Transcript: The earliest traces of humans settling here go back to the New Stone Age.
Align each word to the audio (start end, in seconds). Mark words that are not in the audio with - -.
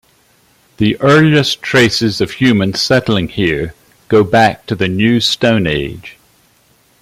The 0.77 0.99
earliest 0.99 1.61
traces 1.61 2.21
of 2.21 2.31
humans 2.31 2.81
settling 2.81 3.27
here 3.29 3.75
go 4.07 4.23
back 4.23 4.65
to 4.65 4.73
the 4.75 4.87
New 4.87 5.19
Stone 5.19 5.67
Age. 5.67 6.17